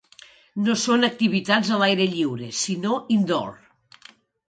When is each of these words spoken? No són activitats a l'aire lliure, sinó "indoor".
No 0.67 0.75
són 0.83 1.09
activitats 1.09 1.71
a 1.77 1.79
l'aire 1.83 2.09
lliure, 2.17 2.51
sinó 2.65 2.99
"indoor". 3.19 3.57